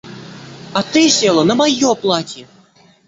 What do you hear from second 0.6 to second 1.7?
А ты села на